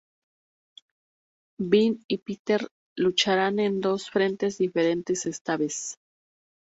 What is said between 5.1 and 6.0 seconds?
esta vez.